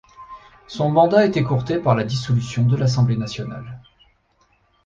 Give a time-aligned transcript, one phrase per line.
[0.65, 3.81] Son mandat est écourté par la dissolution de l'Assemblée nationale.